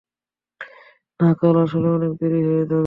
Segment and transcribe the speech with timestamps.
[1.19, 2.79] না, কাল আসলে অনেক দেরি হয়ে যাবে।